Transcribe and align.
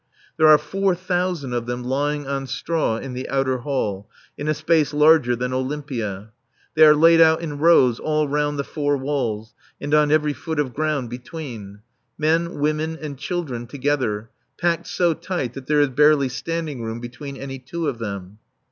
There 0.37 0.47
are 0.47 0.57
four 0.57 0.95
thousand 0.95 1.53
of 1.53 1.67
them 1.67 1.83
lying 1.83 2.25
on 2.25 2.47
straw 2.47 2.97
in 2.97 3.13
the 3.13 3.29
outer 3.29 3.59
hall, 3.59 4.09
in 4.35 4.47
a 4.47 4.53
space 4.55 4.95
larger 4.95 5.35
than 5.35 5.53
Olympia. 5.53 6.31
They 6.73 6.83
are 6.87 6.95
laid 6.95 7.21
out 7.21 7.41
in 7.43 7.59
rows 7.59 7.99
all 7.99 8.27
round 8.27 8.57
the 8.57 8.63
four 8.63 8.97
walls, 8.97 9.53
and 9.79 9.93
on 9.93 10.09
every 10.11 10.33
foot 10.33 10.59
of 10.59 10.73
ground 10.73 11.11
between; 11.11 11.81
men, 12.17 12.55
women 12.57 12.97
and 12.99 13.15
children 13.15 13.67
together, 13.67 14.31
packed 14.59 14.87
so 14.87 15.13
tight 15.13 15.53
that 15.53 15.67
there 15.67 15.81
is 15.81 15.89
barely 15.89 16.29
standing 16.29 16.81
room 16.81 16.99
between 16.99 17.37
any 17.37 17.59
two 17.59 17.87
of 17.87 17.99
them. 17.99 18.39